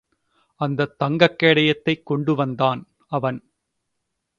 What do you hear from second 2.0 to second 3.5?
கொண்டு அவன்.